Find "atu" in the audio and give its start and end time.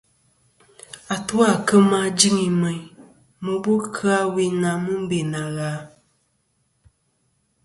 1.13-1.35